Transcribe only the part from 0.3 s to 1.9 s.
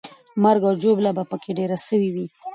مرګ او ژوبله به پکې ډېره